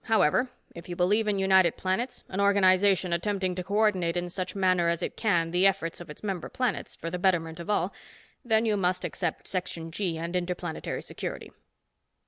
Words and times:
However, 0.05 0.49
if 0.73 0.89
you 0.89 0.95
believe 0.95 1.27
in 1.27 1.37
United 1.37 1.77
Planets, 1.77 2.23
an 2.27 2.41
organization 2.41 3.13
attempting 3.13 3.53
to 3.53 3.63
co 3.63 3.75
ordinate 3.75 4.17
in 4.17 4.29
such 4.29 4.55
manner 4.55 4.89
as 4.89 5.03
it 5.03 5.15
can, 5.15 5.51
the 5.51 5.67
efforts 5.67 6.01
of 6.01 6.09
its 6.09 6.23
member 6.23 6.49
planets, 6.49 6.95
for 6.95 7.11
the 7.11 7.19
betterment 7.19 7.59
of 7.59 7.69
all, 7.69 7.93
then 8.43 8.65
you 8.65 8.75
must 8.75 9.05
accept 9.05 9.47
Section 9.47 9.91
G 9.91 10.17
and 10.17 10.35
Interplanetary 10.35 11.03
Security." 11.03 11.51